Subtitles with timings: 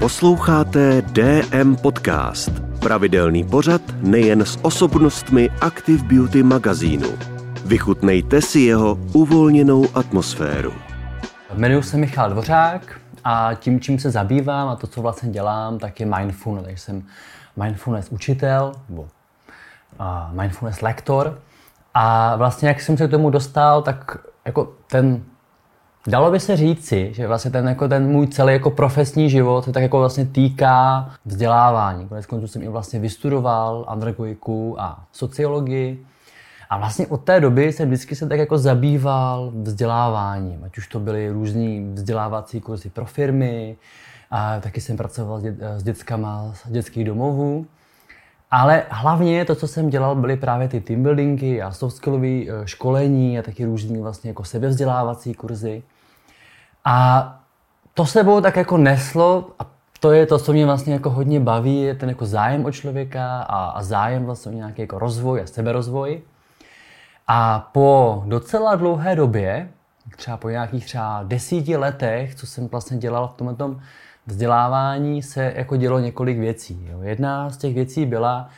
[0.00, 7.08] Posloucháte DM Podcast, pravidelný pořad nejen s osobnostmi Active Beauty magazínu.
[7.64, 10.72] Vychutnejte si jeho uvolněnou atmosféru.
[11.54, 16.00] Jmenuji se Michal Dvořák a tím, čím se zabývám a to, co vlastně dělám, tak
[16.00, 16.64] je mindfulness.
[16.64, 17.02] Takže jsem
[17.56, 19.08] mindfulness učitel nebo
[20.32, 21.38] mindfulness lektor.
[21.94, 25.22] A vlastně, jak jsem se k tomu dostal, tak jako ten
[26.06, 29.72] Dalo by se říci, že vlastně ten, jako ten můj celý jako profesní život se
[29.72, 32.08] tak jako vlastně týká vzdělávání.
[32.08, 36.06] Konec konců jsem i vlastně vystudoval andragogiku a sociologii.
[36.70, 40.64] A vlastně od té doby jsem vždycky se tak jako zabýval vzděláváním.
[40.64, 43.76] Ať už to byly různý vzdělávací kurzy pro firmy,
[44.30, 47.66] a taky jsem pracoval s, dět, s dětskama z dětských domovů.
[48.50, 53.38] Ale hlavně to, co jsem dělal, byly právě ty team buildingy a soft eh, školení
[53.38, 55.82] a taky různý vlastně jako sebevzdělávací kurzy.
[56.84, 57.40] A
[57.94, 59.66] to sebou tak jako neslo a
[60.00, 63.42] to je to, co mě vlastně jako hodně baví, je ten jako zájem o člověka
[63.42, 66.22] a, a zájem vlastně o nějaký jako rozvoj a seberozvoj.
[67.26, 69.68] A po docela dlouhé době,
[70.16, 73.56] třeba po nějakých třeba desíti letech, co jsem vlastně dělal v tomhle
[74.26, 76.88] vzdělávání, se jako dělo několik věcí.
[76.90, 76.98] Jo.
[77.02, 78.48] Jedna z těch věcí byla,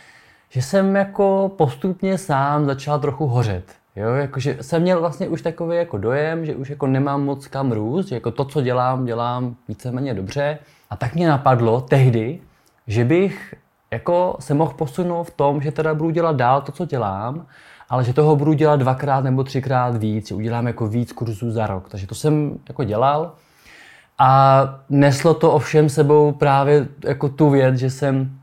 [0.48, 3.64] že jsem jako postupně sám začal trochu hořet.
[3.96, 7.72] Jo, jakože jsem měl vlastně už takový jako dojem, že už jako nemám moc kam
[7.72, 10.58] růst, že jako to, co dělám, dělám víceméně dobře.
[10.90, 12.40] A tak mě napadlo tehdy,
[12.86, 13.54] že bych
[13.90, 17.46] jako se mohl posunout v tom, že teda budu dělat dál to, co dělám,
[17.88, 21.88] ale že toho budu dělat dvakrát nebo třikrát víc, udělám jako víc kurzů za rok.
[21.88, 23.32] Takže to jsem jako dělal.
[24.24, 28.38] A neslo to ovšem sebou právě jako tu věc, že jsem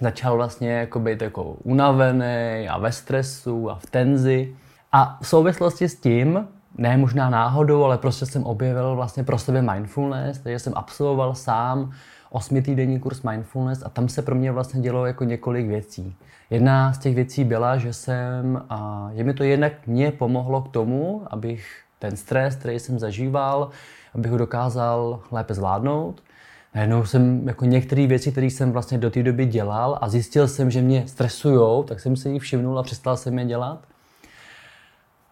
[0.00, 4.56] začal vlastně jako být jako unavený a ve stresu a v tenzi.
[4.92, 9.62] A v souvislosti s tím, ne možná náhodou, ale prostě jsem objevil vlastně pro sebe
[9.62, 11.92] mindfulness, takže jsem absolvoval sám
[12.30, 16.14] osmitýdenní kurz mindfulness a tam se pro mě vlastně dělo jako několik věcí.
[16.50, 20.68] Jedna z těch věcí byla, že jsem, a, že mi to jednak mě pomohlo k
[20.68, 23.70] tomu, abych ten stres, který jsem zažíval,
[24.14, 26.22] abych ho dokázal lépe zvládnout.
[26.74, 30.70] Najednou jsem jako některé věci, které jsem vlastně do té doby dělal a zjistil jsem,
[30.70, 33.78] že mě stresujou, tak jsem si jich všimnul a přestal jsem je dělat.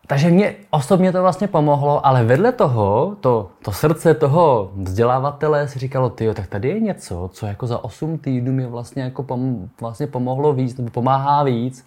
[0.07, 5.79] Takže mě osobně to vlastně pomohlo, ale vedle toho, to, to srdce toho vzdělávatele si
[5.79, 9.69] říkalo, ty tak tady je něco, co jako za 8 týdnů mi vlastně, jako pom,
[9.81, 11.87] vlastně pomohlo víc, nebo pomáhá víc,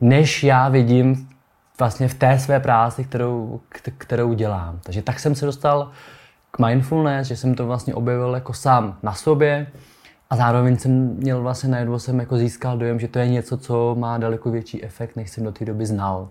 [0.00, 1.28] než já vidím
[1.78, 3.60] vlastně v té své práci, kterou,
[3.98, 4.80] kterou dělám.
[4.82, 5.90] Takže tak jsem se dostal
[6.50, 9.66] k mindfulness, že jsem to vlastně objevil jako sám na sobě
[10.30, 13.94] a zároveň jsem měl vlastně najednou jsem jako získal dojem, že to je něco, co
[13.98, 16.28] má daleko větší efekt, než jsem do té doby znal.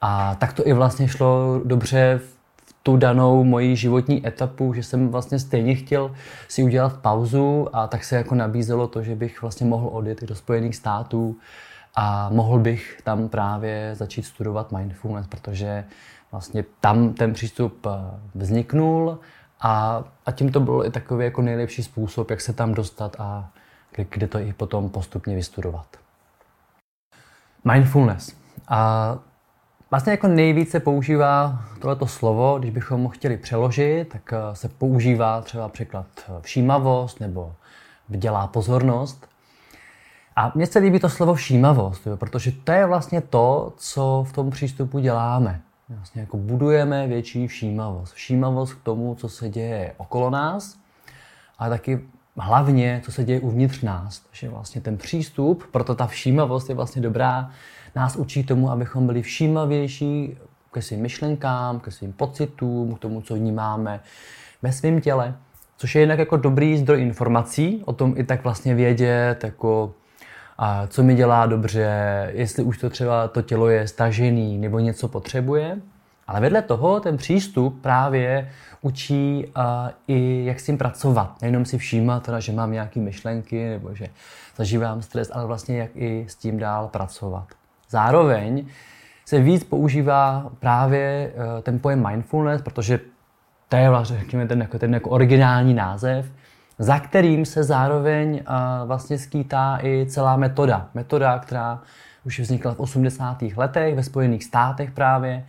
[0.00, 2.38] A tak to i vlastně šlo dobře v
[2.82, 6.14] tu danou moji životní etapu, že jsem vlastně stejně chtěl
[6.48, 10.34] si udělat pauzu a tak se jako nabízelo to, že bych vlastně mohl odjet do
[10.34, 11.36] Spojených států
[11.94, 15.84] a mohl bych tam právě začít studovat mindfulness, protože
[16.32, 17.90] vlastně tam ten přístup eh,
[18.34, 19.18] vzniknul
[19.60, 23.50] a, a tím to byl i takový jako nejlepší způsob, jak se tam dostat a
[24.10, 25.86] kde, to i potom postupně vystudovat.
[27.64, 28.36] Mindfulness.
[28.68, 29.18] A
[29.90, 35.40] Vlastně jako nejvíce používá tohleto slovo, když bychom ho chtěli přeložit, tak eh, se používá
[35.40, 37.54] třeba překlad eh, všímavost nebo
[38.08, 39.28] vdělá pozornost.
[40.38, 44.32] A mně se líbí to slovo všímavost, jo, protože to je vlastně to, co v
[44.32, 45.60] tom přístupu děláme.
[45.88, 48.14] Vlastně jako budujeme větší všímavost.
[48.14, 50.78] Všímavost k tomu, co se děje okolo nás,
[51.58, 52.00] a taky
[52.36, 54.20] hlavně, co se děje uvnitř nás.
[54.20, 57.50] Takže vlastně ten přístup, proto ta všímavost je vlastně dobrá,
[57.96, 60.36] nás učí tomu, abychom byli všímavější
[60.72, 64.00] ke svým myšlenkám, ke svým pocitům, k tomu, co vnímáme
[64.62, 65.36] ve svém těle.
[65.76, 69.94] Což je jinak jako dobrý zdroj informací, o tom i tak vlastně vědět, jako
[70.58, 75.08] a co mi dělá dobře, jestli už to třeba to tělo je stažený nebo něco
[75.08, 75.78] potřebuje.
[76.26, 79.62] Ale vedle toho ten přístup právě učí uh,
[80.08, 81.42] i jak s tím pracovat.
[81.42, 84.06] Nejenom si všímat, teda, že mám nějaké myšlenky nebo že
[84.56, 87.46] zažívám stres, ale vlastně jak i s tím dál pracovat.
[87.90, 88.66] Zároveň
[89.24, 93.00] se víc používá právě uh, ten pojem mindfulness, protože
[93.68, 96.32] to je vlastně, řekněme, ten, jako, ten jako originální název,
[96.78, 100.88] za kterým se zároveň uh, vlastně skýtá i celá metoda.
[100.94, 101.80] Metoda, která
[102.24, 103.42] už vznikla v 80.
[103.56, 105.44] letech ve Spojených státech právě,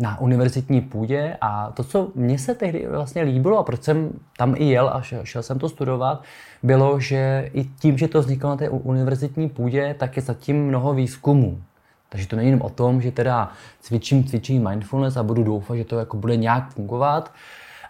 [0.00, 4.54] na univerzitní půdě a to, co mně se tehdy vlastně líbilo a proč jsem tam
[4.58, 6.22] i jel a šel, šel jsem to studovat,
[6.62, 10.94] bylo, že i tím, že to vzniklo na té univerzitní půdě, tak je zatím mnoho
[10.94, 11.62] výzkumů.
[12.08, 15.84] Takže to není jenom o tom, že teda cvičím, cvičím mindfulness a budu doufat, že
[15.84, 17.32] to jako bude nějak fungovat,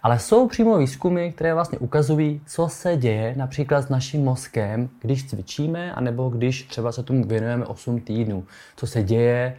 [0.02, 5.26] Ale jsou přímo výzkumy, které vlastně ukazují, co se děje například s naším mozkem, když
[5.26, 8.44] cvičíme, anebo když třeba se tomu věnujeme 8 týdnů.
[8.76, 9.56] Co se děje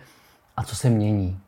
[0.58, 1.40] a co se mění.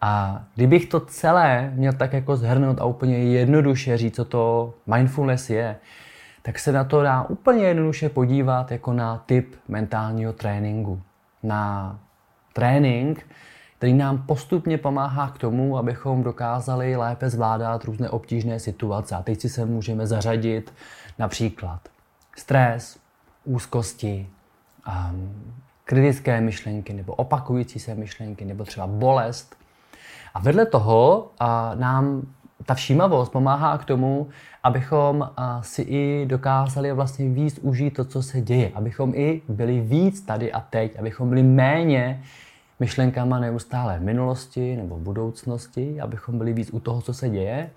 [0.00, 5.50] A kdybych to celé měl tak jako zhrnout a úplně jednoduše říct, co to mindfulness
[5.50, 5.76] je,
[6.42, 11.02] tak se na to dá úplně jednoduše podívat jako na typ mentálního tréninku.
[11.42, 11.98] Na
[12.52, 13.26] trénink,
[13.84, 19.14] který nám postupně pomáhá k tomu, abychom dokázali lépe zvládat různé obtížné situace.
[19.14, 20.72] A teď si se můžeme zařadit
[21.18, 21.80] například
[22.36, 22.98] stres,
[23.44, 24.28] úzkosti,
[24.88, 25.54] um,
[25.84, 29.56] kritické myšlenky nebo opakující se myšlenky nebo třeba bolest.
[30.34, 32.22] A vedle toho a nám
[32.66, 34.28] ta všímavost pomáhá k tomu,
[34.62, 38.72] abychom si i dokázali vlastně víc užít to, co se děje.
[38.74, 42.22] Abychom i byli víc tady a teď, abychom byli méně
[42.80, 47.70] myšlenkama neustále v minulosti nebo v budoucnosti, abychom byli víc u toho, co se děje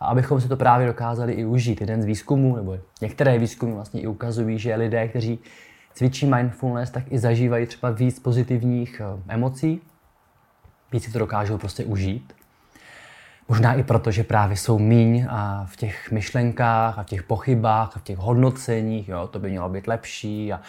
[0.00, 1.80] a abychom si to právě dokázali i užít.
[1.80, 5.38] Jeden z výzkumů, nebo některé výzkumy vlastně i ukazují, že lidé, kteří
[5.94, 9.80] cvičí mindfulness, tak i zažívají třeba víc pozitivních eh, emocí,
[10.92, 12.32] víc si to dokážou prostě užít.
[13.52, 17.96] Možná i proto, že právě jsou míň a v těch myšlenkách a v těch pochybách
[17.96, 20.60] a v těch hodnoceních, jo, to by mělo být lepší a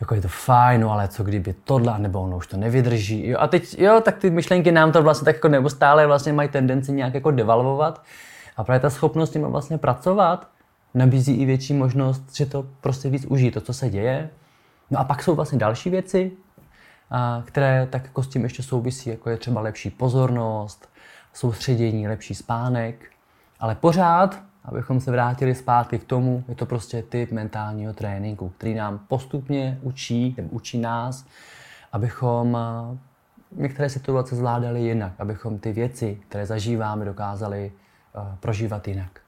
[0.00, 3.28] jako je to fajn, no ale co kdyby tohle, nebo ono už to nevydrží.
[3.28, 6.48] Jo, a teď, jo, tak ty myšlenky nám to vlastně tak jako neustále vlastně mají
[6.48, 8.02] tendenci nějak jako devalvovat.
[8.56, 10.48] A právě ta schopnost tím vlastně pracovat
[10.94, 14.30] nabízí i větší možnost, že to prostě víc užít, to, co se děje.
[14.90, 16.32] No a pak jsou vlastně další věci,
[17.10, 20.88] a které tak jako s tím ještě souvisí, jako je třeba lepší pozornost,
[21.36, 23.10] soustředění, lepší spánek,
[23.60, 28.74] ale pořád, abychom se vrátili zpátky k tomu, je to prostě typ mentálního tréninku, který
[28.74, 31.26] nám postupně učí, nebo učí nás,
[31.92, 32.58] abychom
[33.52, 37.72] některé situace zvládali jinak, abychom ty věci, které zažíváme, dokázali
[38.40, 39.20] prožívat jinak.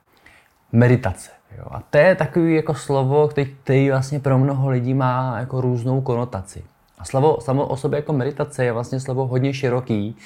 [0.72, 1.30] Meditace.
[1.58, 1.64] Jo.
[1.70, 6.00] A to je takový jako slovo, který, který vlastně pro mnoho lidí má jako různou
[6.00, 6.64] konotaci.
[6.98, 10.16] A slovo samo o sobě jako meditace je vlastně slovo hodně široký,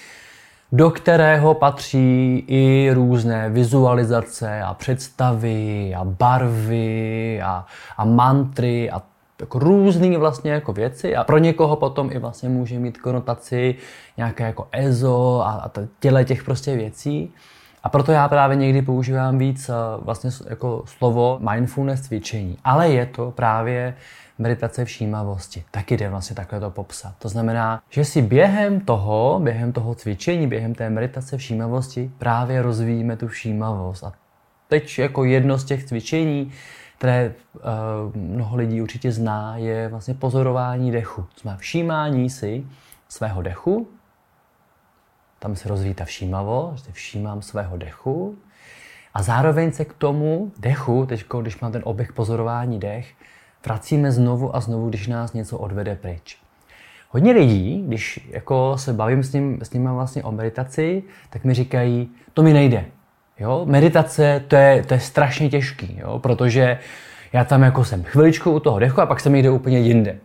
[0.73, 7.67] do kterého patří i různé vizualizace a představy a barvy a,
[7.97, 9.03] a mantry a
[9.41, 13.75] jako různé vlastně jako věci a pro někoho potom i vlastně může mít konotaci
[14.17, 15.71] nějaké jako EZO a, a
[16.01, 17.33] těle těch prostě věcí.
[17.83, 19.73] A proto já právě někdy používám víc eh,
[20.03, 22.59] vlastně jako slovo mindfulness cvičení.
[22.65, 23.95] Ale je to právě
[24.38, 25.64] meditace všímavosti.
[25.70, 27.14] Taky jde vlastně takhle to popsat.
[27.19, 33.17] To znamená, že si během toho, během toho cvičení, během té meditace všímavosti právě rozvíjíme
[33.17, 34.05] tu všímavost.
[34.05, 34.12] A
[34.69, 36.52] teď jako jedno z těch cvičení,
[36.99, 37.61] které uh,
[38.17, 41.23] mnoho lidí určitě zná, je vlastně pozorování dechu.
[41.23, 42.67] To znamená všímání si
[43.08, 43.88] svého dechu,
[45.38, 48.38] tam se rozvíjí ta všímavost, že všímám svého dechu
[49.14, 53.14] a zároveň se k tomu dechu, teď když mám ten oběh pozorování dech,
[53.64, 56.38] vracíme znovu a znovu, když nás něco odvede pryč.
[57.11, 61.55] Hodně lidí, když jako se bavím s, ním, s nimi vlastně o meditaci, tak mi
[61.55, 62.85] říkají, to mi nejde.
[63.41, 63.62] Jo?
[63.69, 66.19] Meditace, to je, to je strašně těžký, jo?
[66.19, 66.79] protože
[67.32, 70.17] já tam jako jsem chviličku u toho dechu a pak se mi jde úplně jinde.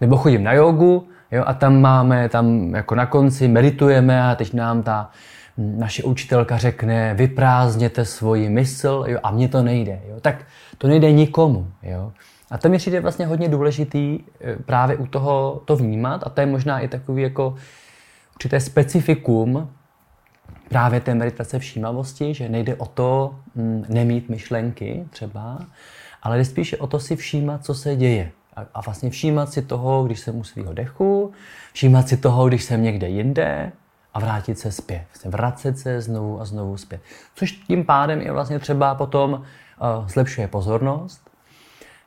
[0.00, 1.42] Nebo chodím na jogu jo?
[1.46, 5.10] a tam máme, tam jako na konci meditujeme a teď nám ta
[5.56, 9.18] naše učitelka řekne, vyprázdněte svoji mysl jo?
[9.22, 10.00] a mně to nejde.
[10.08, 10.20] Jo?
[10.20, 10.36] Tak
[10.78, 11.66] to nejde nikomu.
[11.82, 12.12] Jo?
[12.54, 16.40] A to mi přijde vlastně hodně důležitý eh, právě u toho to vnímat a to
[16.40, 17.54] je možná i takový jako
[18.34, 19.70] určité specifikum
[20.68, 25.58] právě té meditace všímavosti, že nejde o to mm, nemít myšlenky třeba,
[26.22, 28.30] ale jde spíše o to si všímat, co se děje.
[28.56, 31.32] A, a vlastně všímat si toho, když jsem u svého dechu,
[31.72, 33.72] všímat si toho, když jsem někde jinde
[34.14, 35.04] a vrátit se zpět.
[35.10, 37.00] Vlastně vracet se znovu a znovu zpět.
[37.34, 41.33] Což tím pádem je vlastně třeba potom uh, zlepšuje pozornost,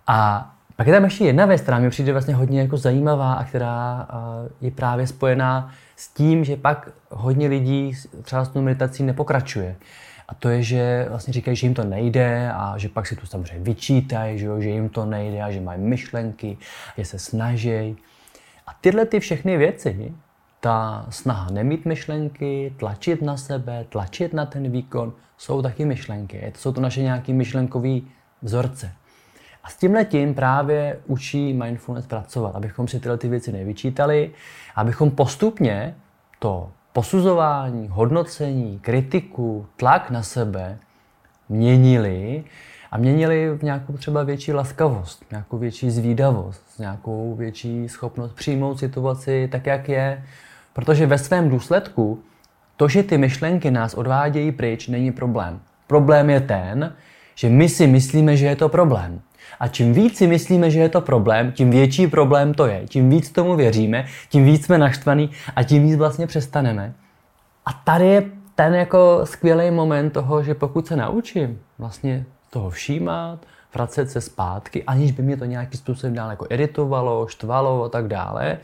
[0.07, 3.43] a pak je tam ještě jedna věc, která mi přijde vlastně hodně jako zajímavá a
[3.43, 4.07] která
[4.61, 9.75] je právě spojená s tím, že pak hodně lidí třeba s tou meditací nepokračuje.
[10.27, 13.25] A to je, že vlastně říkají, že jim to nejde a že pak si tu
[13.25, 16.57] samozřejmě vyčítají, že, že jim to nejde a že mají myšlenky,
[16.97, 17.97] že se snaží.
[18.67, 20.13] A tyhle ty všechny věci,
[20.59, 26.53] ta snaha nemít myšlenky, tlačit na sebe, tlačit na ten výkon, jsou taky myšlenky.
[26.55, 27.99] Jsou to naše nějaké myšlenkové
[28.41, 28.91] vzorce.
[29.67, 34.31] A s tímhle tím právě učí mindfulness pracovat, abychom si tyhle ty věci nevyčítali,
[34.75, 35.95] abychom postupně
[36.39, 40.77] to posuzování, hodnocení, kritiku, tlak na sebe
[41.49, 42.43] měnili
[42.91, 49.49] a měnili v nějakou třeba větší laskavost, nějakou větší zvídavost, nějakou větší schopnost přijmout situaci
[49.51, 50.23] tak, jak je.
[50.73, 52.23] Protože ve svém důsledku
[52.75, 55.59] to, že ty myšlenky nás odvádějí pryč, není problém.
[55.87, 56.95] problém je ten,
[57.35, 59.21] že my si myslíme, že je to problém.
[59.59, 62.81] A čím víc si myslíme, že je to problém, tím větší problém to je.
[62.87, 66.93] Tím víc tomu věříme, tím víc jsme naštvaní a tím víc vlastně přestaneme.
[67.65, 68.23] A tady je
[68.55, 74.83] ten jako skvělý moment toho, že pokud se naučím vlastně toho všímat, vracet se zpátky,
[74.83, 78.57] aniž by mě to nějakým způsobem dál jako iritovalo, štvalo a tak dále,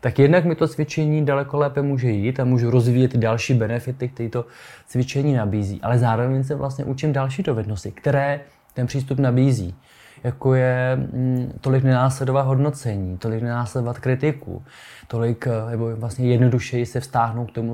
[0.00, 4.28] tak jednak mi to cvičení daleko lépe může jít a můžu rozvíjet další benefity, které
[4.28, 4.44] to
[4.86, 5.80] cvičení nabízí.
[5.82, 8.40] Ale zároveň se vlastně učím další dovednosti, které
[8.74, 9.74] ten přístup nabízí.
[10.24, 14.62] Jako je mm, tolik nenásledovat hodnocení, tolik nenásledovat kritiku,
[15.08, 17.72] tolik eh, nebo vlastně jednodušeji se vztáhnout k tomu,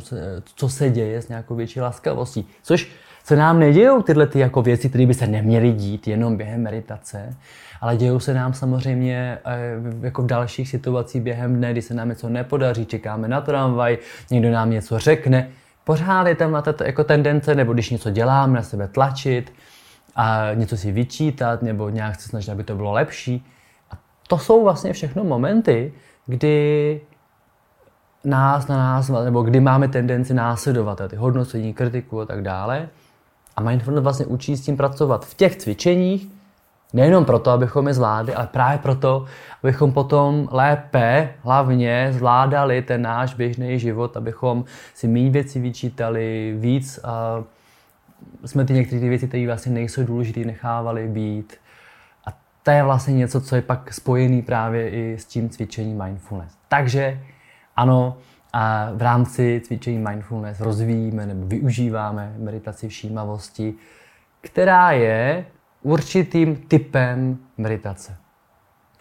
[0.55, 2.49] co se děje s nějakou větší laskavostí.
[2.63, 2.91] Což
[3.25, 7.37] se nám nedějou tyhle ty jako věci, které by se neměly dít jenom během meditace,
[7.81, 12.09] ale dějou se nám samozřejmě eh, jako v dalších situacích během dne, kdy se nám
[12.09, 13.99] něco nepodaří, čekáme na tramvaj,
[14.31, 15.49] někdo nám něco řekne.
[15.85, 19.53] Pořád je tam to jako tendence, nebo když něco děláme, na sebe tlačit
[20.17, 23.47] a něco si vyčítat, nebo nějak se snažit, aby to bylo lepší.
[23.91, 23.95] A
[24.29, 25.93] to jsou vlastně všechno momenty,
[26.27, 27.01] kdy
[28.25, 32.89] nás na nás, nebo kdy máme tendenci následovat ty hodnocení, kritiku a tak dále.
[33.57, 36.29] A mindfulness vlastně učí s tím pracovat v těch cvičeních,
[36.93, 39.25] nejenom proto, abychom je zvládli, ale právě proto,
[39.63, 47.01] abychom potom lépe, hlavně zvládali ten náš běžný život, abychom si méně věci vyčítali, víc
[47.05, 47.45] a
[48.45, 51.55] jsme ty některé ty věci, které vlastně nejsou důležité, nechávali být.
[52.27, 56.53] A to je vlastně něco, co je pak spojený právě i s tím cvičením mindfulness.
[56.69, 57.21] Takže
[57.77, 58.17] ano,
[58.53, 63.75] a v rámci cvičení mindfulness rozvíjíme nebo využíváme meditaci všímavosti,
[64.41, 65.47] která je
[65.83, 68.17] určitým typem meditace.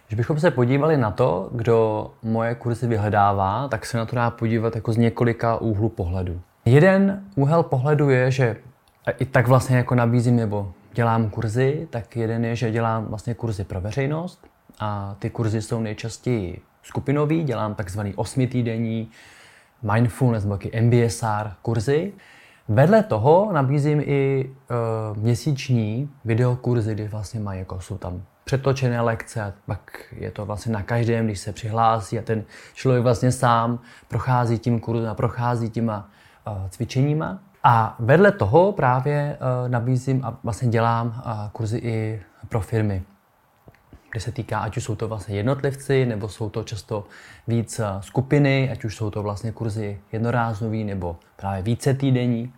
[0.08, 4.30] Když bychom se podívali na to, kdo moje kurzy vyhledává, tak se na to dá
[4.30, 6.42] podívat jako z několika úhlů pohledu.
[6.66, 8.56] Jeden úhel pohledu je, že
[9.12, 13.64] i tak vlastně jako nabízím nebo dělám kurzy, tak jeden je, že dělám vlastně kurzy
[13.64, 14.48] pro veřejnost
[14.80, 19.12] a ty kurzy jsou nejčastěji skupinový, dělám takzvaný osmitýdenní
[19.94, 22.14] mindfulness nebo MBSR kurzy.
[22.68, 24.50] Vedle toho nabízím i
[25.12, 30.46] uh, měsíční videokurzy, kdy vlastně mají, jako jsou tam přetočené lekce a pak je to
[30.46, 32.44] vlastně na každém, když se přihlásí a ten
[32.74, 36.10] člověk vlastně sám prochází tím kurzem a prochází těma
[36.48, 37.40] uh, cvičeníma.
[37.64, 43.04] A vedle toho právě uh, nabízím a vlastně dělám uh, kurzy i pro firmy
[44.14, 47.06] kde se týká, ať už jsou to vlastně jednotlivci, nebo jsou to často
[47.48, 52.54] víc eh, skupiny, ať už jsou to vlastně kurzy jednorázový, nebo právě více týdení.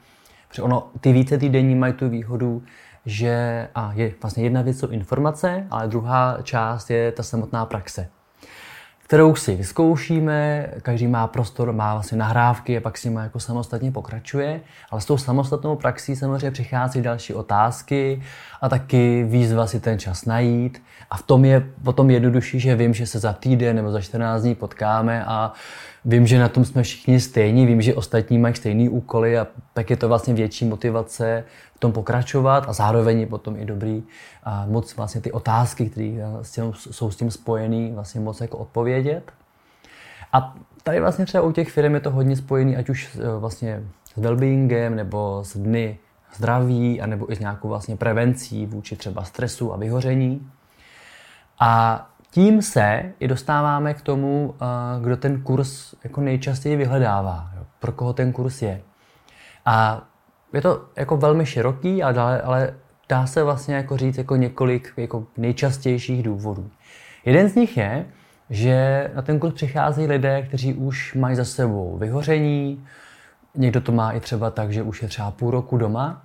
[0.48, 2.64] Protože ono, ty více týdení mají tu výhodu,
[3.06, 8.10] že a je vlastně jedna věc jsou informace, ale druhá část je ta samotná praxe
[9.06, 13.92] kterou si vyzkoušíme, každý má prostor, má vlastně nahrávky a pak si má jako samostatně
[13.92, 18.22] pokračuje, ale s tou samostatnou praxí samozřejmě přichází další otázky
[18.62, 20.82] a taky výzva si ten čas najít.
[21.10, 24.42] A v tom je potom jednodušší, že vím, že se za týden nebo za 14
[24.42, 25.54] dní potkáme a
[26.06, 29.90] vím, že na tom jsme všichni stejní, vím, že ostatní mají stejné úkoly a tak
[29.90, 31.44] je to vlastně větší motivace
[31.76, 34.04] v tom pokračovat a zároveň je potom i dobrý
[34.44, 39.32] a moc vlastně ty otázky, které eh, jsou s tím spojené, vlastně moc jako odpovědět.
[40.34, 43.84] A tady vlastně třeba u těch firm je to hodně spojený, ať už eh, vlastně
[44.14, 45.98] s wellbeingem nebo s dny
[46.36, 50.52] zdraví, anebo i s nějakou vlastně prevencí vůči třeba stresu a vyhoření.
[51.60, 54.65] A tím se i dostáváme k tomu, eh,
[55.01, 58.82] kdo ten kurz jako nejčastěji vyhledává, pro koho ten kurz je.
[59.65, 60.01] A
[60.54, 62.74] je to jako velmi široký, ale, ale
[63.10, 66.70] dá se vlastně jako říct jako několik jako nejčastějších důvodů.
[67.25, 68.06] Jeden z nich je,
[68.50, 72.86] že na ten kurz přichází lidé, kteří už mají za sebou vyhoření,
[73.56, 76.25] někdo to má i třeba tak, že už je třeba půl roku doma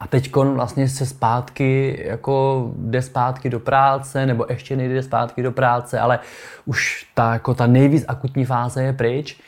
[0.00, 5.52] a teď vlastně se zpátky, jako jde zpátky do práce, nebo ještě nejde zpátky do
[5.52, 6.18] práce, ale
[6.64, 9.40] už ta, jako ta nejvíc akutní fáze je pryč.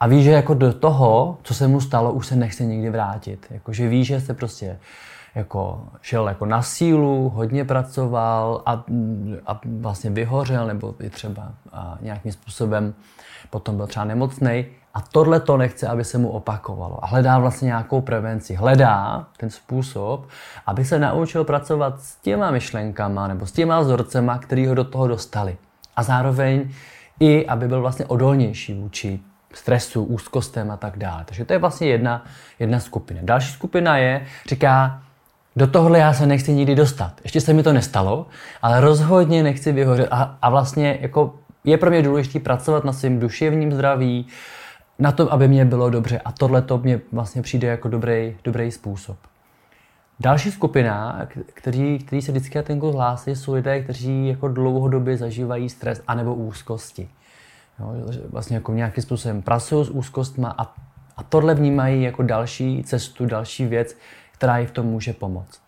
[0.00, 3.46] A ví, že jako do toho, co se mu stalo, už se nechce nikdy vrátit.
[3.50, 4.78] Jako, že ví, že se prostě
[5.34, 8.84] jako šel jako na sílu, hodně pracoval a,
[9.46, 11.52] a vlastně vyhořel, nebo i třeba
[12.00, 12.94] nějakým způsobem
[13.50, 14.66] potom byl třeba nemocný.
[14.94, 17.04] A tohle to nechce, aby se mu opakovalo.
[17.04, 18.54] A hledá vlastně nějakou prevenci.
[18.54, 20.28] Hledá ten způsob,
[20.66, 25.08] aby se naučil pracovat s těma myšlenkama nebo s těma vzorcema, který ho do toho
[25.08, 25.56] dostali.
[25.96, 26.70] A zároveň
[27.20, 29.20] i, aby byl vlastně odolnější vůči
[29.54, 31.24] stresu, úzkostem a tak dále.
[31.24, 32.24] Takže to je vlastně jedna,
[32.58, 33.20] jedna skupina.
[33.22, 35.02] Další skupina je, říká,
[35.56, 37.12] do tohle já se nechci nikdy dostat.
[37.24, 38.26] Ještě se mi to nestalo,
[38.62, 40.08] ale rozhodně nechci vyhořet.
[40.10, 41.34] A, a vlastně jako
[41.64, 44.26] je pro mě důležité pracovat na svém duševním zdraví,
[45.02, 46.20] na tom, aby mě bylo dobře.
[46.24, 49.18] A tohle to mě vlastně přijde jako dobrý, dobrý způsob.
[50.20, 55.16] Další skupina, kteří, kteří se vždycky na ten kurz hlásí, jsou lidé, kteří jako dlouhodobě
[55.16, 57.08] zažívají stres anebo úzkosti.
[57.80, 57.94] Jo,
[58.30, 60.74] vlastně jako nějakým způsobem pracují s úzkostma a,
[61.16, 63.96] a tohle vnímají jako další cestu, další věc,
[64.32, 65.60] která jim v tom může pomoct.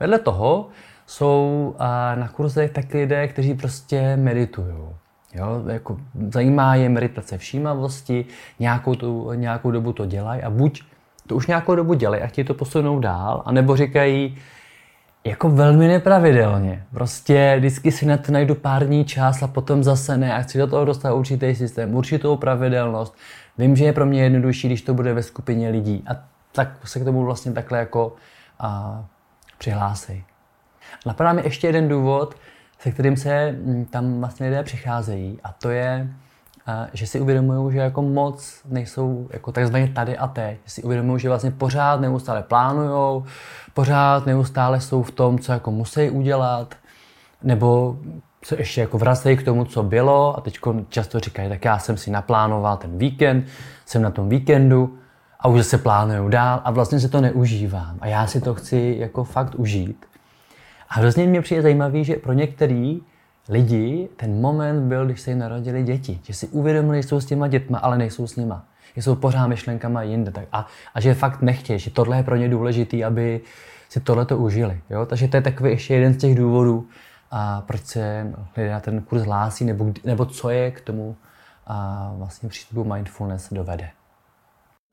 [0.00, 0.68] Vedle toho
[1.06, 1.74] jsou
[2.14, 4.74] na kurzech taky lidé, kteří prostě meditují.
[5.38, 5.96] Jo, jako
[6.32, 8.24] zajímá je meditace všímavosti,
[8.58, 10.82] nějakou, tu, nějakou dobu to dělají a buď
[11.26, 14.36] to už nějakou dobu dělají a chtějí to posunout dál, anebo říkají,
[15.24, 16.84] jako velmi nepravidelně.
[16.90, 20.58] Prostě vždycky si na to najdu pár dní čas a potom zase ne a chci
[20.58, 23.14] do toho dostat určitý systém, určitou pravidelnost.
[23.58, 26.16] Vím, že je pro mě jednodušší, když to bude ve skupině lidí a
[26.52, 28.16] tak se k tomu vlastně takhle jako
[28.60, 29.04] a,
[29.58, 30.24] přihlásej.
[31.06, 32.34] Napadá mi ještě jeden důvod,
[32.78, 36.08] se kterým se mm, tam vlastně lidé přicházejí a to je,
[36.92, 40.58] že si uvědomují, že jako moc nejsou jako takzvaně tady a teď.
[40.64, 43.24] Že si uvědomují, že vlastně pořád neustále plánujou,
[43.74, 46.74] pořád neustále jsou v tom, co jako musí udělat,
[47.42, 47.96] nebo
[48.44, 50.58] se ještě jako vracejí k tomu, co bylo a teď
[50.88, 53.46] často říkají, tak já jsem si naplánoval ten víkend,
[53.86, 54.98] jsem na tom víkendu
[55.40, 58.96] a už se plánuju dál a vlastně se to neužívám a já si to chci
[58.98, 60.06] jako fakt užít.
[60.88, 63.00] A hrozně mě přijde zajímavý, že pro některý
[63.48, 66.20] lidi ten moment byl, když se jim narodili děti.
[66.22, 68.64] Že si uvědomili, že jsou s těma dětma, ale nejsou s nima.
[68.96, 70.30] Že jsou pořád myšlenkama jinde.
[70.30, 73.40] Tak a, a že fakt nechtějí, že tohle je pro ně důležité, aby
[73.88, 74.80] si tohle to užili.
[74.90, 75.06] Jo?
[75.06, 76.86] Takže to je takový ještě jeden z těch důvodů,
[77.30, 81.16] a proč se lidé na ten kurz hlásí, nebo, nebo co je k tomu
[81.66, 83.90] a vlastně přístupu mindfulness dovede.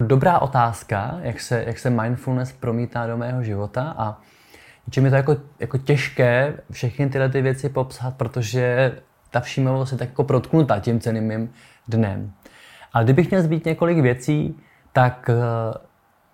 [0.04, 4.22] Dobrá otázka, jak se, jak se mindfulness promítá do mého života a
[4.90, 8.96] čím je to jako, jako těžké všechny tyhle ty věci popsat, protože
[9.32, 11.50] ta všímavost je tak jako protknutá tím celým mým
[11.88, 12.34] dnem.
[12.94, 14.60] Ale kdybych měl zbýt několik věcí,
[14.94, 15.36] tak eh,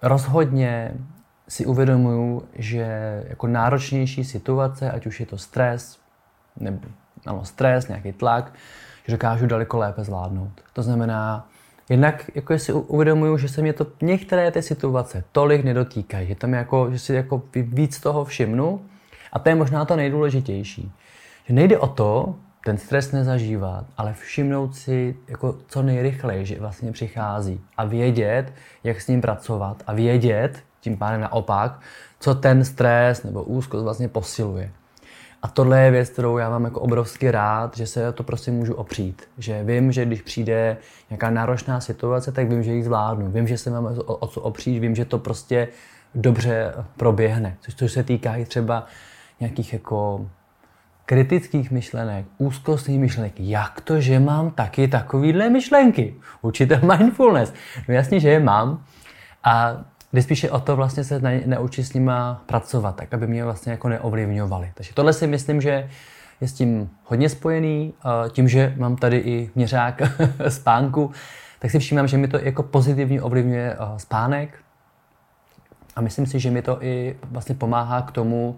[0.01, 0.91] rozhodně
[1.47, 2.85] si uvědomuju, že
[3.27, 5.99] jako náročnější situace, ať už je to stres,
[6.59, 6.79] nebo
[7.25, 8.53] ano, stres, nějaký tlak,
[9.05, 10.61] že dokážu daleko lépe zvládnout.
[10.73, 11.47] To znamená,
[11.91, 16.53] Jednak jako si uvědomuju, že se mě to některé ty situace tolik nedotýkají, že tam
[16.53, 18.81] jako, že si jako víc toho všimnu
[19.33, 20.91] a to je možná to nejdůležitější.
[21.45, 26.91] Že nejde o to, ten stres nezažívat, ale všimnout si jako co nejrychleji, že vlastně
[26.91, 31.79] přichází a vědět, jak s ním pracovat a vědět, tím pádem naopak,
[32.19, 34.71] co ten stres nebo úzkost vlastně posiluje.
[35.41, 38.73] A tohle je věc, kterou já mám jako obrovský rád, že se to prostě můžu
[38.73, 39.21] opřít.
[39.37, 40.77] Že vím, že když přijde
[41.09, 43.31] nějaká náročná situace, tak vím, že ji zvládnu.
[43.31, 45.67] Vím, že se mám o, o co opřít, vím, že to prostě
[46.15, 47.57] dobře proběhne.
[47.61, 48.85] Což, což se týká i třeba
[49.39, 50.29] nějakých jako
[51.05, 53.33] kritických myšlenek, úzkostných myšlenek.
[53.37, 56.15] Jak to, že mám taky takovýhle myšlenky?
[56.41, 57.53] Učitel mindfulness.
[57.87, 58.83] No jasně, že je mám.
[59.43, 63.71] A Jde spíše o to vlastně se naučit s nima pracovat, tak aby mě vlastně
[63.71, 64.71] jako neovlivňovali.
[64.73, 65.89] Takže tohle si myslím, že
[66.41, 67.93] je s tím hodně spojený.
[68.31, 70.01] Tím, že mám tady i měřák
[70.49, 71.11] spánku,
[71.59, 74.57] tak si všímám, že mi to jako pozitivně ovlivňuje spánek.
[75.95, 78.57] A myslím si, že mi to i vlastně pomáhá k tomu,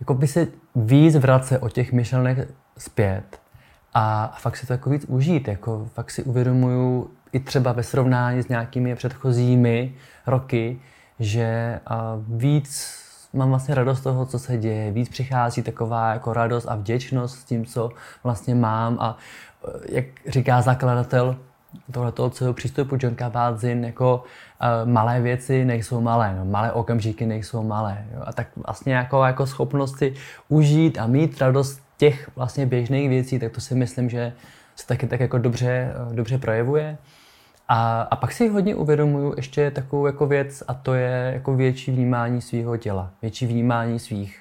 [0.00, 2.48] jako by se víc vrace o těch myšlenek
[2.78, 3.40] zpět
[3.94, 5.48] a fakt si to jako víc užít.
[5.48, 9.94] Jako fakt si uvědomuju i třeba ve srovnání s nějakými předchozími
[10.26, 10.80] roky,
[11.20, 11.80] že
[12.28, 12.98] víc
[13.32, 17.44] mám vlastně radost toho, co se děje, víc přichází taková jako radost a vděčnost s
[17.44, 17.90] tím, co
[18.24, 19.16] vlastně mám a
[19.68, 21.36] e, jak říká zakladatel
[21.92, 24.24] tohoto celého přístupu John Kabat-Zinn, jako
[24.62, 28.04] uh, malé věci nejsou malé, no, malé okamžiky nejsou malé.
[28.14, 28.22] Jo?
[28.24, 30.14] A tak vlastně jako, jako schopnost si
[30.48, 34.32] užít a mít radost těch vlastně běžných věcí, tak to si myslím, že
[34.76, 36.98] se taky tak jako dobře, uh, dobře projevuje.
[37.68, 41.90] A, a pak si hodně uvědomuju ještě takovou jako věc a to je jako větší
[41.90, 44.40] vnímání svého těla, větší vnímání svých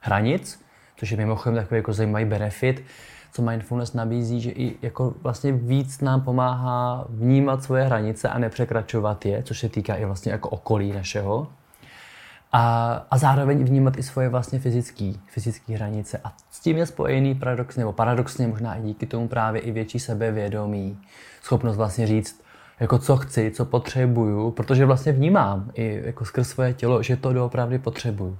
[0.00, 0.60] hranic,
[0.96, 2.84] což je mimochodem takový jako zajímavý benefit,
[3.32, 9.26] co mindfulness nabízí, že i jako vlastně víc nám pomáhá vnímat svoje hranice a nepřekračovat
[9.26, 11.48] je, což se týká i vlastně jako okolí našeho.
[12.52, 16.20] A, a zároveň vnímat i svoje vlastně fyzické fyzický hranice.
[16.24, 19.98] A s tím je spojený paradoxně, nebo paradoxně možná i díky tomu právě i větší
[19.98, 20.98] sebevědomí,
[21.42, 22.45] schopnost vlastně říct,
[22.80, 27.32] jako co chci, co potřebuju, protože vlastně vnímám i jako skrz svoje tělo, že to
[27.32, 28.38] doopravdy potřebuju.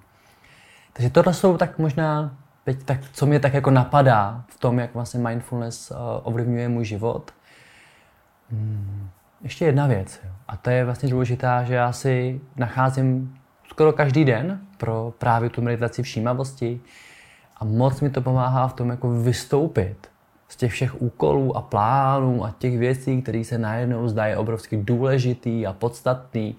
[0.92, 4.94] Takže tohle jsou tak možná, teď tak, co mě tak jako napadá v tom, jak
[4.94, 7.30] vlastně mindfulness uh, ovlivňuje můj život.
[8.50, 9.08] Hmm.
[9.42, 10.30] Ještě jedna věc, jo.
[10.48, 15.62] a to je vlastně důležitá, že já si nacházím skoro každý den pro právě tu
[15.62, 16.80] meditaci všímavosti
[17.56, 20.10] a moc mi to pomáhá v tom jako vystoupit
[20.48, 25.66] z těch všech úkolů a plánů a těch věcí, které se najednou zdají obrovsky důležitý
[25.66, 26.56] a podstatný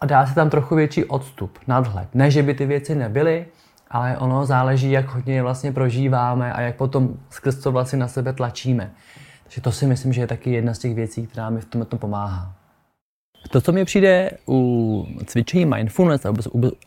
[0.00, 2.08] a dá se tam trochu větší odstup, nadhled.
[2.14, 3.46] Ne, že by ty věci nebyly,
[3.90, 8.32] ale ono záleží, jak hodně vlastně prožíváme a jak potom skrz to vlastně na sebe
[8.32, 8.90] tlačíme.
[9.42, 11.86] Takže to si myslím, že je taky jedna z těch věcí, která mi v tomhle
[11.98, 12.54] pomáhá.
[13.50, 16.34] To, co mi přijde u cvičení mindfulness a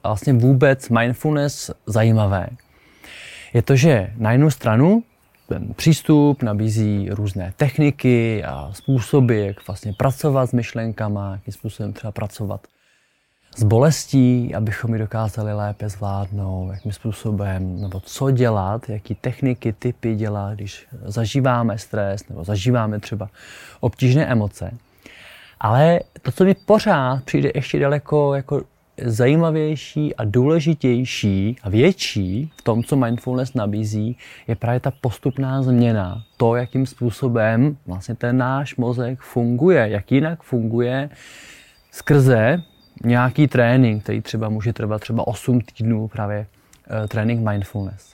[0.03, 2.47] vlastně vůbec mindfulness zajímavé,
[3.53, 5.03] je to, že na jednu stranu
[5.47, 12.11] ten přístup nabízí různé techniky a způsoby, jak vlastně pracovat s myšlenkama, jakým způsobem třeba
[12.11, 12.67] pracovat
[13.57, 20.15] s bolestí, abychom ji dokázali lépe zvládnout, jakým způsobem, nebo co dělat, jaký techniky, typy
[20.15, 23.29] dělat, když zažíváme stres nebo zažíváme třeba
[23.79, 24.71] obtížné emoce.
[25.59, 28.61] Ale to, co mi pořád přijde ještě daleko jako
[29.01, 36.23] zajímavější a důležitější a větší v tom, co mindfulness nabízí, je právě ta postupná změna.
[36.37, 41.09] To, jakým způsobem vlastně ten náš mozek funguje, jak jinak funguje
[41.91, 42.63] skrze
[43.03, 48.13] nějaký trénink, který třeba může trvat třeba 8 týdnů, právě uh, trénink mindfulness.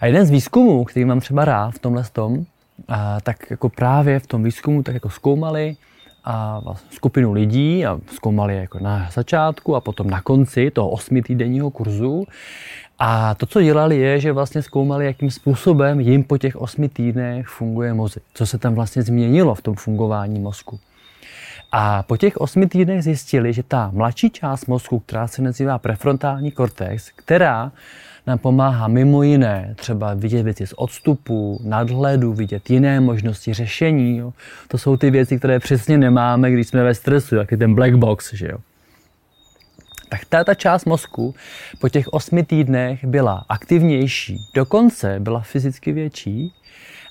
[0.00, 2.44] A jeden z výzkumů, který mám třeba rád v tomhle tom, uh,
[3.22, 5.76] tak jako právě v tom výzkumu tak jako zkoumali
[6.24, 11.70] a vlastně skupinu lidí a zkoumali jako na začátku a potom na konci toho osmitýdenního
[11.70, 12.26] kurzu.
[12.98, 17.46] A to, co dělali, je, že vlastně zkoumali, jakým způsobem jim po těch osmi týdnech
[17.46, 18.22] funguje mozek.
[18.34, 20.80] Co se tam vlastně změnilo v tom fungování mozku.
[21.72, 26.50] A po těch osmi týdnech zjistili, že ta mladší část mozku, která se nazývá prefrontální
[26.50, 27.72] kortex, která
[28.26, 34.16] nám pomáhá mimo jiné třeba vidět věci z odstupu, nadhledu, vidět jiné možnosti řešení.
[34.16, 34.32] Jo.
[34.68, 37.94] To jsou ty věci, které přesně nemáme, když jsme ve stresu, jak je ten black
[37.94, 38.34] box.
[38.34, 38.58] Že jo.
[40.08, 41.34] Tak ta část mozku
[41.80, 46.52] po těch osmi týdnech byla aktivnější, dokonce byla fyzicky větší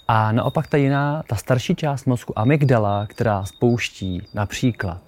[0.08, 5.02] a naopak ta jiná, ta starší část mozku, amygdala, která spouští například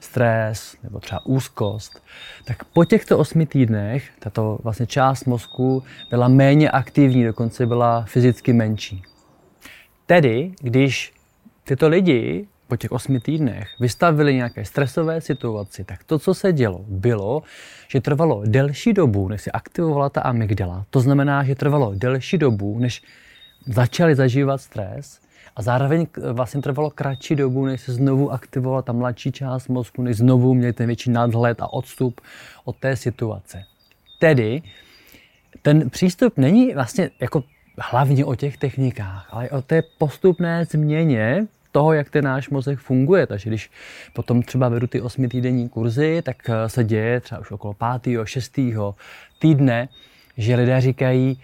[0.00, 2.02] stres nebo třeba úzkost,
[2.44, 8.52] tak po těchto osmi týdnech tato vlastně část mozku byla méně aktivní, dokonce byla fyzicky
[8.52, 9.02] menší.
[10.06, 11.12] Tedy, když
[11.64, 16.84] tyto lidi po těch osmi týdnech vystavili nějaké stresové situaci, tak to, co se dělo,
[16.88, 17.42] bylo,
[17.88, 20.86] že trvalo delší dobu, než se aktivovala ta amygdala.
[20.90, 23.02] To znamená, že trvalo delší dobu, než
[23.66, 25.20] začali zažívat stres
[25.56, 30.16] a zároveň vlastně trvalo kratší dobu, než se znovu aktivovala ta mladší část mozku, než
[30.16, 32.20] znovu měli ten větší nadhled a odstup
[32.64, 33.64] od té situace.
[34.18, 34.62] Tedy
[35.62, 37.44] ten přístup není vlastně jako
[37.78, 43.26] hlavně o těch technikách, ale o té postupné změně toho, jak ten náš mozek funguje.
[43.26, 43.70] Takže když
[44.12, 48.94] potom třeba vedu ty osmitýdenní kurzy, tak eh, se děje třeba už okolo pátého, šestého
[49.38, 49.88] týdne,
[50.36, 51.40] že lidé říkají,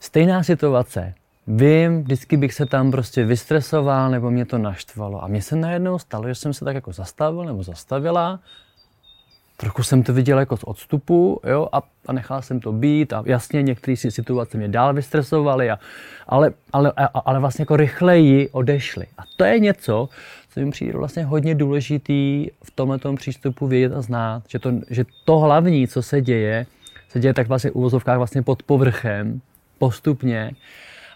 [0.00, 1.14] stejná situace,
[1.52, 5.24] Vím, vždycky bych se tam prostě vystresoval nebo mě to naštvalo.
[5.24, 8.40] A mně se najednou stalo, že jsem se tak jako zastavil nebo zastavila.
[9.56, 13.22] Trochu jsem to viděl jako z odstupu, jo, a, a nechal jsem to být a
[13.26, 15.78] jasně některé situace mě dál vystresovaly, a,
[16.26, 19.06] ale, ale, a, ale vlastně jako rychleji odešly.
[19.18, 20.08] A to je něco,
[20.50, 25.04] co mi přijde vlastně hodně důležitý v tomhle přístupu vědět a znát, že to, že
[25.24, 26.66] to hlavní, co se děje,
[27.08, 29.40] se děje tak vlastně v uvozovkách vlastně pod povrchem,
[29.78, 30.52] postupně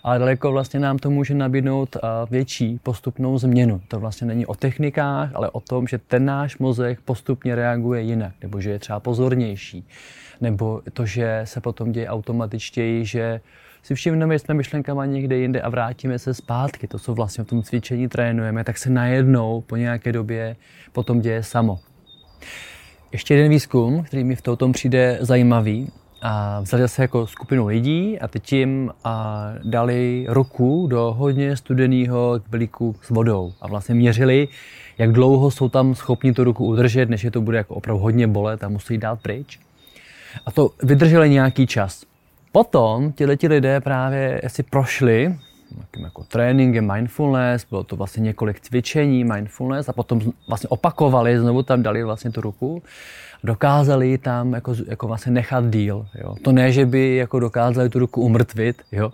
[0.04, 1.96] ale daleko vlastně nám to může nabídnout
[2.30, 3.80] větší postupnou změnu.
[3.88, 8.32] To vlastně není o technikách, ale o tom, že ten náš mozek postupně reaguje jinak,
[8.42, 9.88] nebo že je třeba pozornější,
[10.40, 13.40] nebo to, že se potom děje automatičtěji, že
[13.82, 16.88] si všimneme, že jsme myšlenkama někde jinde a vrátíme se zpátky.
[16.88, 20.56] To, co vlastně v tom cvičení trénujeme, tak se najednou po nějaké době
[20.92, 21.78] potom děje samo.
[23.12, 25.90] Ještě jeden výzkum, který mi v tom přijde zajímavý,
[26.26, 32.40] a vzali se jako skupinu lidí a teď jim a dali ruku do hodně studeného
[32.46, 34.48] kbelíku s vodou a vlastně měřili,
[34.98, 38.26] jak dlouho jsou tam schopni tu ruku udržet, než je to bude jako opravdu hodně
[38.26, 39.60] bolet a musí dát pryč.
[40.46, 42.04] A to vydrželi nějaký čas.
[42.52, 45.36] Potom ti lidé právě si prošli
[45.76, 51.62] nějakým jako tréninkem mindfulness, bylo to vlastně několik cvičení mindfulness a potom vlastně opakovali, znovu
[51.62, 52.82] tam dali vlastně tu ruku
[53.44, 56.06] dokázali tam jako, jako vlastně nechat díl.
[56.14, 56.34] Jo.
[56.42, 59.12] To ne, že by jako dokázali tu ruku umrtvit, jo,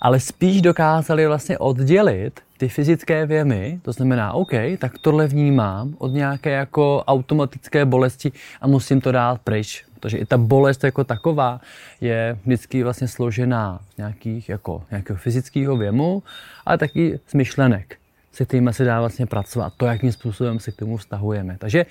[0.00, 6.08] ale spíš dokázali vlastně oddělit ty fyzické věmy, to znamená, OK, tak tohle vnímám od
[6.08, 9.84] nějaké jako automatické bolesti a musím to dát pryč.
[10.00, 11.60] Protože i ta bolest jako taková
[12.00, 16.22] je vždycky vlastně složená z nějakých, jako, nějakého fyzického věmu,
[16.66, 17.96] ale taky z myšlenek,
[18.32, 19.72] se kterými se dá vlastně pracovat.
[19.76, 21.56] To, jakým způsobem se k tomu vztahujeme.
[21.58, 21.86] Takže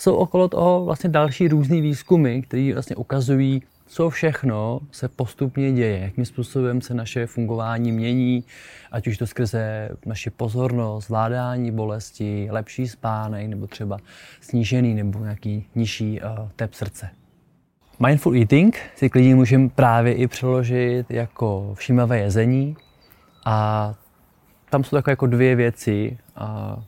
[0.00, 5.98] jsou okolo toho vlastně další různé výzkumy, které vlastně ukazují, co všechno se postupně děje,
[5.98, 8.44] jakým způsobem se naše fungování mění,
[8.92, 13.98] ať už to skrze naši pozornost, zvládání bolesti, lepší spánek nebo třeba
[14.40, 17.08] snížený nebo nějaký nižší uh, tep srdce.
[18.06, 22.76] Mindful eating si klidně můžeme právě i přeložit jako všímavé jezení
[23.44, 23.94] a
[24.70, 26.82] tam jsou takové jako dvě věci, uh,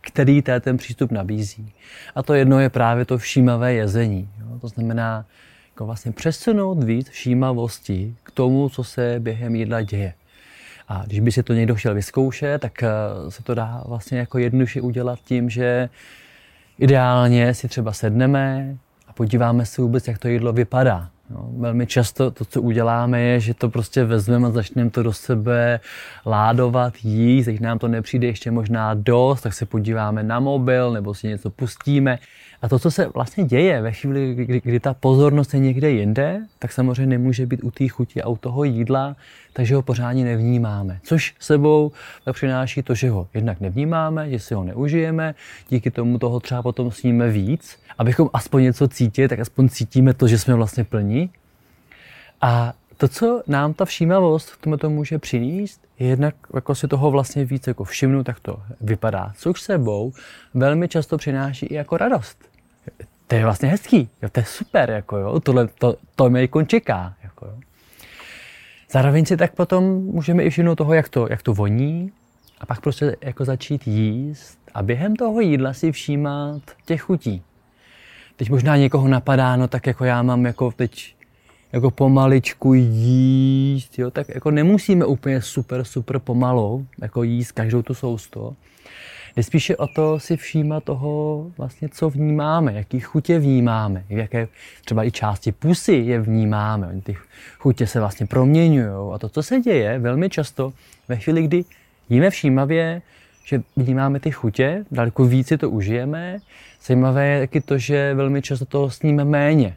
[0.00, 1.72] který ten přístup nabízí.
[2.14, 4.28] A to jedno je právě to všímavé jezení.
[4.40, 4.58] Jo?
[4.58, 5.26] To znamená
[5.68, 10.14] jako vlastně přesunout víc všímavosti k tomu, co se během jídla děje.
[10.88, 12.88] A když by si to někdo chtěl vyzkoušet, tak eh,
[13.28, 15.88] se to dá vlastně jako jednoduše udělat tím, že
[16.78, 18.76] ideálně si třeba sedneme
[19.08, 21.10] a podíváme se vůbec, jak to jídlo vypadá.
[21.30, 25.12] No, velmi často to, co uděláme, je, že to prostě vezmeme a začneme to do
[25.12, 25.80] sebe
[26.26, 31.14] ládovat, jíst, když nám to nepřijde ještě možná dost, tak se podíváme na mobil nebo
[31.14, 32.18] si něco pustíme.
[32.62, 36.40] A to, co se vlastně děje ve chvíli, kdy, kdy ta pozornost je někde jinde,
[36.58, 39.16] tak samozřejmě nemůže být u té chuti a u toho jídla,
[39.52, 41.00] takže ho pořádně nevnímáme.
[41.02, 41.92] Což sebou
[42.32, 45.34] přináší to, že ho jednak nevnímáme, že si ho neužijeme,
[45.68, 47.78] díky tomu toho třeba potom sníme víc.
[47.98, 51.30] Abychom aspoň něco cítili, tak aspoň cítíme to, že jsme vlastně plní.
[52.40, 56.88] A to, co nám ta všímavost k tomu to může přinést, je jednak jako si
[56.88, 59.32] toho vlastně víc jako všimnu, tak to vypadá.
[59.36, 60.12] Což sebou
[60.54, 62.38] velmi často přináší i jako radost.
[63.26, 66.62] To je vlastně hezký, jo, to je super, jako jo, tohle, to, to mě jako
[66.62, 67.14] čeká.
[67.22, 67.58] Jako jo.
[68.90, 72.12] Zároveň si tak potom můžeme i všimnout toho, jak to, jak to voní
[72.60, 77.42] a pak prostě jako začít jíst a během toho jídla si všímat těch chutí.
[78.36, 81.15] Teď možná někoho napadá, no tak jako já mám jako teď
[81.76, 87.94] jako pomaličku jíst, jo, tak jako nemusíme úplně super, super pomalu jako jíst každou tu
[87.94, 88.54] sousto.
[89.36, 94.48] Jde spíše o to si všímat toho, vlastně, co vnímáme, jaký chutě vnímáme, jaké
[94.84, 97.00] třeba i části pusy je vnímáme.
[97.02, 97.16] Ty
[97.58, 99.14] chutě se vlastně proměňují.
[99.14, 100.72] A to, co se děje velmi často
[101.08, 101.64] ve chvíli, kdy
[102.08, 103.02] jíme všímavě,
[103.44, 106.38] že vnímáme ty chutě, daleko víc si to užijeme.
[106.86, 109.76] Zajímavé je taky to, že velmi často toho sníme méně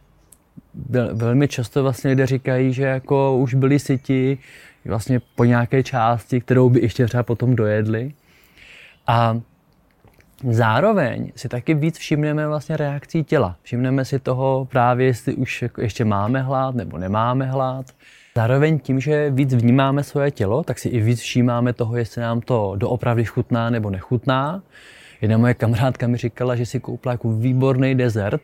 [1.13, 4.37] velmi často vlastně lidé říkají, že jako už byli syti
[4.85, 8.13] vlastně po nějaké části, kterou by ještě třeba potom dojedli.
[9.07, 9.39] A
[10.49, 13.55] zároveň si taky víc všimneme vlastně reakcí těla.
[13.61, 17.85] Všimneme si toho právě, jestli už jako ještě máme hlad nebo nemáme hlad.
[18.35, 22.41] Zároveň tím, že víc vnímáme svoje tělo, tak si i víc všímáme toho, jestli nám
[22.41, 24.63] to doopravdy chutná nebo nechutná.
[25.21, 28.41] Jedna moje kamarádka mi říkala, že si koupila jako výborný dezert,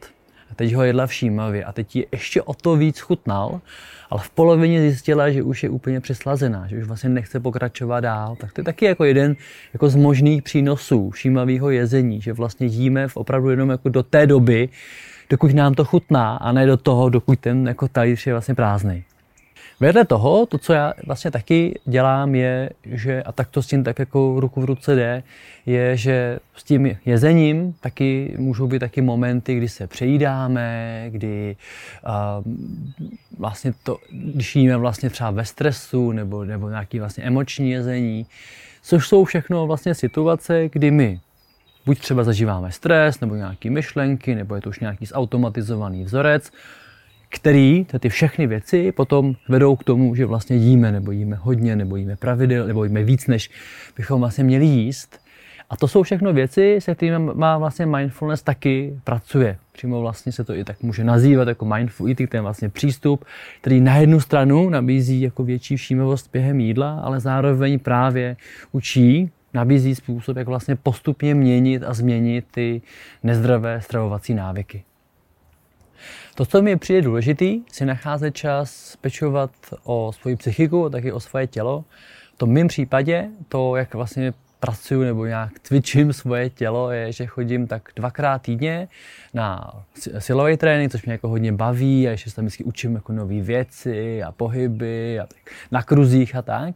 [0.51, 3.61] a teď ho jedla všímavě a teď ji ještě o to víc chutnal,
[4.09, 8.35] ale v polovině zjistila, že už je úplně přeslazená, že už vlastně nechce pokračovat dál.
[8.35, 9.35] Tak to je taky jako jeden
[9.73, 14.27] jako z možných přínosů všímavého jezení, že vlastně jíme v opravdu jenom jako do té
[14.27, 14.69] doby,
[15.29, 19.03] dokud nám to chutná a ne do toho, dokud ten jako talíř je vlastně prázdný.
[19.79, 23.83] Vedle toho, to, co já vlastně taky dělám, je, že, a tak to s tím
[23.83, 25.23] tak jako ruku v ruce jde,
[25.65, 31.55] je, že s tím jezením taky můžou být taky momenty, kdy se přejídáme, kdy
[32.05, 32.53] uh,
[33.37, 38.25] vlastně to, když jíme vlastně třeba ve stresu nebo, nebo nějaký vlastně emoční jezení,
[38.83, 41.19] což jsou všechno vlastně situace, kdy my
[41.85, 46.51] buď třeba zažíváme stres, nebo nějaké myšlenky, nebo je to už nějaký zautomatizovaný vzorec,
[47.35, 51.95] který ty všechny věci potom vedou k tomu, že vlastně jíme, nebo jíme hodně, nebo
[51.95, 53.49] jíme pravidel, nebo jíme víc, než
[53.97, 55.19] bychom vlastně měli jíst.
[55.69, 59.57] A to jsou všechno věci, se kterými má vlastně mindfulness taky pracuje.
[59.71, 63.25] Přímo vlastně se to i tak může nazývat jako mindful eating, ten vlastně přístup,
[63.61, 68.37] který na jednu stranu nabízí jako větší všímavost během jídla, ale zároveň právě
[68.71, 72.81] učí, nabízí způsob, jak vlastně postupně měnit a změnit ty
[73.23, 74.83] nezdravé stravovací návyky.
[76.35, 79.51] To, co mi přijde důležitý, si nacházet čas pečovat
[79.83, 81.85] o svoji psychiku taky o svoje tělo.
[82.33, 87.25] V tom mém případě, to, jak vlastně pracuju nebo nějak cvičím svoje tělo, je, že
[87.25, 88.87] chodím tak dvakrát týdně
[89.33, 89.73] na
[90.19, 93.41] silový trénink, což mě jako hodně baví a ještě se tam vždycky učím jako nové
[93.41, 96.75] věci a pohyby a tak, na kruzích a tak.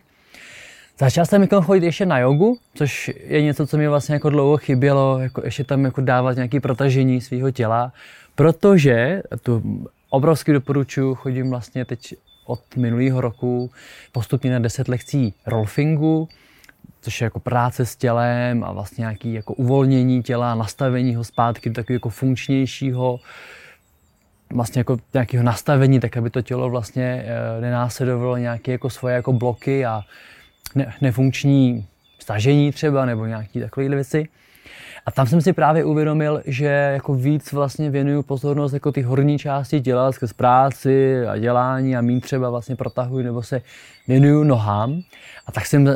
[1.00, 4.58] Začal jsem jako chodit ještě na jogu, což je něco, co mi vlastně jako dlouho
[4.58, 7.94] chybělo, jako ještě tam jako dávat nějaké protažení svého těla,
[8.40, 9.62] protože to
[10.10, 12.14] obrovsky doporučuji, chodím vlastně teď
[12.46, 13.72] od minulého roku
[14.12, 16.28] postupně na 10 lekcí rolfingu,
[17.02, 21.70] což je jako práce s tělem a vlastně nějaký jako uvolnění těla, nastavení ho zpátky
[21.70, 23.20] do takového jako funkčnějšího,
[24.54, 29.34] vlastně jako nějakého nastavení, tak aby to tělo vlastně eh, nenásledovalo nějaké jako svoje jako
[29.34, 30.02] bloky a
[30.76, 31.88] ne, nefunkční
[32.20, 34.28] stažení třeba nebo nějaké takové věci.
[35.06, 39.40] A tam jsem si právě uvědomil, že jako víc vlastně věnuju pozornost jako ty horní
[39.40, 43.62] části těla skrz práci a dělání a mín třeba vlastně protahuji nebo se
[44.10, 45.02] věnuju nohám.
[45.46, 45.88] A tak jsem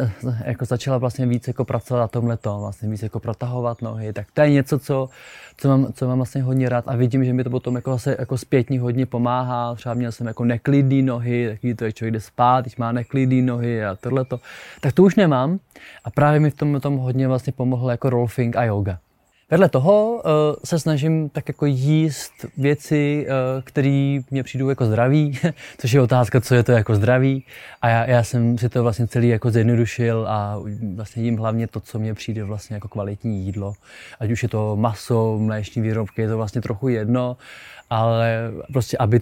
[0.46, 4.14] jako začala vlastně víc jako pracovat na tomhle vlastně víc jako protahovat nohy.
[4.14, 5.10] Tak to je něco, co,
[5.58, 8.16] co, mám, co mám vlastně hodně rád a vidím, že mi to potom jako zase
[8.20, 9.76] jako zpětně hodně pomáhá.
[9.76, 13.86] Třeba měl jsem jako neklidný nohy, takový to, člověk jde spát, když má neklidný nohy
[13.86, 14.40] a tohleto.
[14.82, 15.60] Tak to už nemám
[16.04, 19.00] a právě mi v tom, tom hodně vlastně pomohlo jako rolfing a yoga.
[19.52, 20.22] Vedle toho uh,
[20.64, 25.40] se snažím tak jako jíst věci, uh, které mě přijdou jako zdraví,
[25.78, 27.46] což je otázka, co je to jako zdraví.
[27.82, 30.60] A já, já jsem si to vlastně celý jako zjednodušil a
[30.96, 33.74] vlastně jím hlavně to, co mě přijde vlastně jako kvalitní jídlo.
[34.20, 37.38] Ať už je to maso, mléční výrobky, je to vlastně trochu jedno,
[37.90, 39.22] ale prostě, aby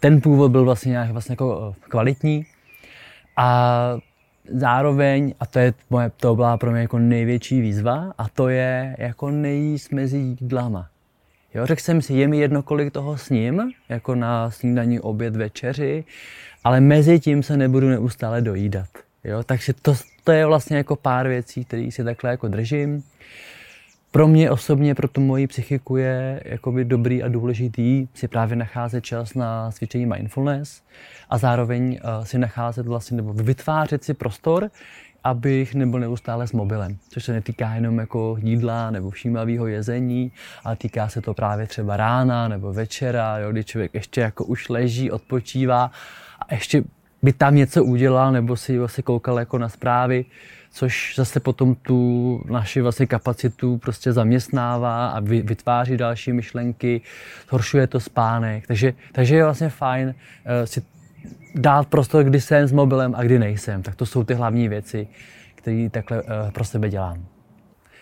[0.00, 2.46] ten původ byl vlastně nějak vlastně jako eh, kvalitní.
[3.36, 3.98] A
[4.52, 8.96] zároveň, a to, je moje, to byla pro mě jako největší výzva, a to je
[8.98, 10.88] jako nejíst mezi jídlama.
[11.54, 16.04] Jo, řekl jsem si, je mi jedno, kolik toho sním, jako na snídaní, oběd, večeři,
[16.64, 18.88] ale mezi tím se nebudu neustále dojídat.
[19.24, 23.02] Jo, takže to, to je vlastně jako pár věcí, které si takhle jako držím.
[24.12, 29.04] Pro mě osobně, pro tu moji psychiku je jakoby dobrý a důležitý si právě nacházet
[29.04, 30.82] čas na cvičení mindfulness
[31.30, 34.70] a zároveň uh, si nacházet vlastně nebo vytvářet si prostor,
[35.24, 40.32] abych nebyl neustále s mobilem, což se netýká jenom jako jídla nebo všímavého jezení,
[40.64, 44.68] ale týká se to právě třeba rána nebo večera, jo, kdy člověk ještě jako už
[44.68, 45.90] leží, odpočívá
[46.48, 46.84] a ještě
[47.22, 50.24] by tam něco udělal nebo si vlastně koukal jako na zprávy,
[50.72, 57.00] což zase potom tu naši vlastně kapacitu prostě zaměstnává a vytváří další myšlenky,
[57.48, 58.66] zhoršuje to spánek.
[58.66, 60.14] Takže, takže je vlastně fajn uh,
[60.64, 60.82] si
[61.54, 63.82] dát prostor, kdy jsem s mobilem a kdy nejsem.
[63.82, 65.08] Tak to jsou ty hlavní věci,
[65.54, 67.24] které takhle uh, pro sebe dělám.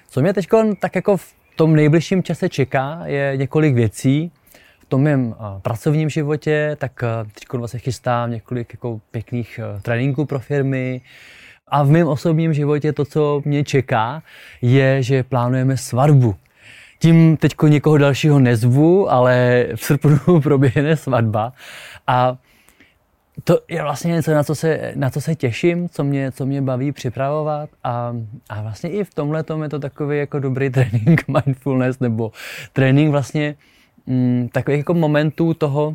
[0.09, 0.49] Co mě teď
[0.81, 4.33] tak jako v tom nejbližším čase čeká, je několik věcí.
[4.79, 7.05] V tom mém uh, pracovním životě, tak
[7.35, 11.01] teď vlastně chystám několik jako pěkných tréninků pro firmy,
[11.71, 14.23] a v mém osobním životě to, co mě čeká,
[14.63, 16.35] je, že plánujeme svatbu.
[16.99, 21.53] Tím teď někoho dalšího nezvu, ale v srpnu proběhne svatba.
[22.07, 22.37] A
[23.45, 26.63] to je vlastně něco, na co se, na co se těším, co mě, co mě
[26.63, 28.17] baví připravovat a,
[28.49, 32.33] a vlastně i v tomhle je to takový jako dobrý trénink mindfulness nebo
[32.73, 33.55] trénink vlastně
[34.07, 35.93] mm, takových jako momentů toho,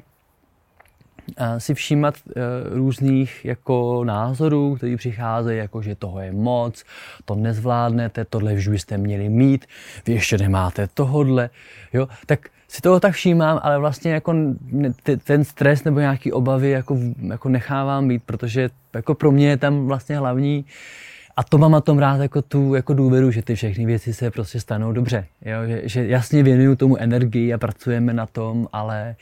[1.57, 6.83] si všímat e, různých jako názorů, které přicházejí, jako že toho je moc,
[7.25, 9.65] to nezvládnete, tohle už byste měli mít,
[10.05, 11.49] vy ještě nemáte tohodle,
[11.93, 14.35] jo, tak si toho tak všímám, ale vlastně jako
[15.23, 19.87] ten stres nebo nějaký obavy jako, jako nechávám být, protože jako pro mě je tam
[19.87, 20.65] vlastně hlavní
[21.37, 24.31] a to mám na tom rád jako tu jako důvěru, že ty všechny věci se
[24.31, 25.25] prostě stanou dobře.
[25.45, 25.67] Jo?
[25.67, 29.15] Že, že jasně věnuju tomu energii a pracujeme na tom, ale,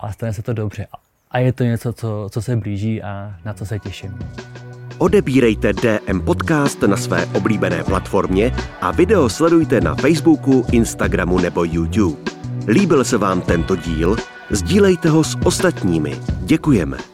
[0.00, 0.86] ale stane se to dobře
[1.34, 4.18] a je to něco, co, co se blíží a na co se těším.
[4.98, 12.16] Odebírejte DM Podcast na své oblíbené platformě a video sledujte na Facebooku, Instagramu nebo YouTube.
[12.68, 14.16] Líbil se vám tento díl?
[14.50, 16.16] Sdílejte ho s ostatními.
[16.40, 17.13] Děkujeme.